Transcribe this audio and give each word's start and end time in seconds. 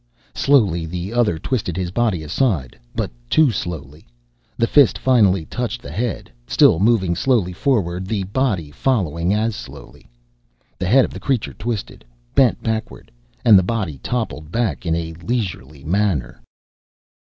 Slowly 0.33 0.87
the 0.87 1.13
other 1.13 1.37
twisted 1.37 1.77
his 1.77 1.91
body 1.91 2.23
aside, 2.23 2.75
but 2.95 3.11
too 3.29 3.51
slowly. 3.51 4.07
The 4.57 4.65
fist 4.65 4.97
finally 4.97 5.45
touched 5.45 5.83
the 5.83 5.91
head, 5.91 6.31
still 6.47 6.79
moving 6.79 7.15
slowly 7.15 7.53
forward, 7.53 8.07
the 8.07 8.23
body 8.23 8.71
following 8.71 9.31
as 9.31 9.55
slowly. 9.55 10.09
The 10.79 10.87
head 10.87 11.05
of 11.05 11.13
the 11.13 11.19
creature 11.19 11.53
twisted, 11.53 12.03
bent 12.33 12.63
backward, 12.63 13.11
and 13.45 13.59
the 13.59 13.61
body 13.61 13.99
toppled 13.99 14.51
back 14.51 14.87
in 14.87 14.95
a 14.95 15.13
leisurely 15.21 15.83
manner. 15.83 16.41